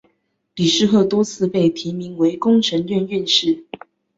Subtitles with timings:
[0.55, 3.65] 李世鹤多次被提名为工程院院士。